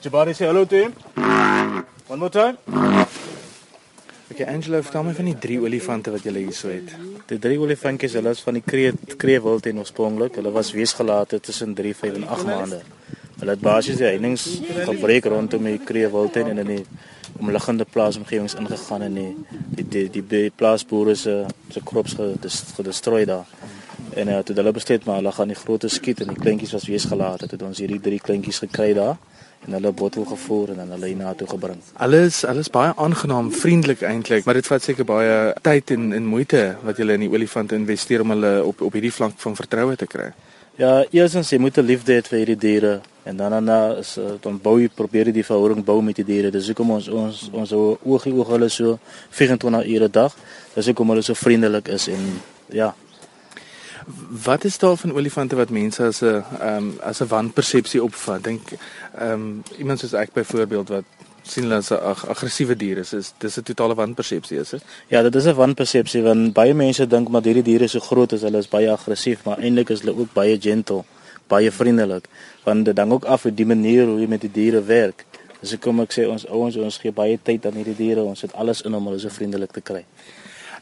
[0.00, 0.92] Jabari say hello to him.
[2.06, 2.56] One more time.
[4.30, 6.92] Okay, Angelo, vertel my van die drie olifante wat jy hierso het.
[7.26, 10.36] Die drie olifantjies, hulle is van die Kree Kreewild en oorspronklik.
[10.38, 12.78] Hulle was weesgelate tussen 3, 5 en 8 maande.
[13.40, 16.84] Hulle het basies die heininge gebreek rondom die Kreewild en in die
[17.40, 19.32] omliggende plaasomgewings ingegaan en die
[19.80, 21.40] die die, die, die plaasboere se
[21.74, 22.14] se krops
[22.76, 23.50] gedestrooi daar.
[24.14, 26.86] En uh, toe hulle besluit maar hulle gaan die grootes skiet en die kleintjies was
[26.86, 27.50] weesgelate.
[27.50, 29.18] Toe het ons hierdie drie kleintjies gekry daar
[29.66, 31.80] en hulle bottel gevoer en dan hulle hiernatoe gebring.
[31.92, 36.76] Alles alles baie aangenaam, vriendelik eintlik, maar dit vat seker baie tyd en en moeite
[36.84, 40.06] wat jy in die olifante investeer om hulle op op hierdie vlak van vertroue te
[40.06, 40.30] kry.
[40.78, 44.38] Ja, eerstens jy moet 'n liefde hê vir hierdie diere en dan dan is uh,
[44.40, 46.50] dan bou jy probeer jy die verhouding bou met die diere.
[46.50, 47.72] Dis hoekom ons ons ons
[48.04, 48.98] oogie oog hulle so
[49.30, 50.32] 24 ure 'n dag.
[50.74, 52.94] Dis hoekom hulle so vriendelik is en ja.
[54.44, 58.44] Wat is daar van olifante wat mense as 'n ehm um, as 'n wanpersepsie opvat?
[58.44, 58.62] Dink
[59.18, 61.04] ehm um, iemand soos ek byvoorbeeld wat
[61.42, 64.82] sien hulle as 'n ag aggressiewe dier is, is dis 'n totale wanpersepsie is dit?
[65.08, 68.40] Ja, dit is 'n wanpersepsie want baie mense dink maar hierdie diere so groot as
[68.40, 71.04] hulle is baie aggressief, maar eintlik is hulle ook baie gentle,
[71.46, 72.28] baie vriendelik.
[72.64, 75.24] Want dit hang ook af van die manier hoe jy met die diere werk.
[75.60, 78.52] Dis hoekom ek sê ons ouens ons gee baie tyd aan hierdie diere, ons sit
[78.52, 80.04] alles in om hulle so vriendelik te kry.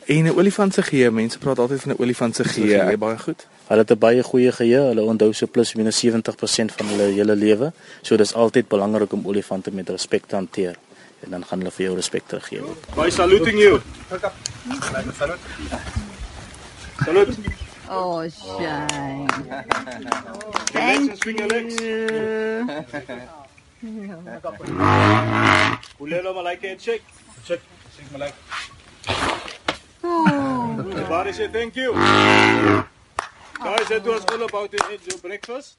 [0.06, 3.18] En 'n olifant se geheue, mense praat altyd van 'n olifant se geheue, hy baie
[3.18, 3.46] goed.
[3.66, 7.34] Hulle het 'n baie goeie geheue, hulle onthou so plus minus 70% van hulle hele
[7.34, 7.72] lewe.
[8.02, 10.76] So dis altyd belangrik om olifante met respek te hanteer
[11.20, 12.60] en dan gaan hulle vir jou respek teruggee.
[12.94, 13.80] By saluting you.
[17.04, 17.28] Salut.
[17.88, 19.26] Oh, shame.
[20.72, 22.64] Thank you.
[25.98, 27.02] Kulelo malaika check.
[27.44, 27.60] Check.
[27.96, 28.36] Check malaika.
[30.92, 31.92] Say thank you.
[31.92, 35.06] Guys, that was all about it.
[35.06, 35.78] Your breakfast.